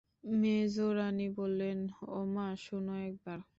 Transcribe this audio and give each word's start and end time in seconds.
মেজোরানী 0.33 1.27
বলেলেন, 1.37 1.79
ওমা, 2.13 2.47
শোনো 2.63 2.93
একবার! 3.07 3.39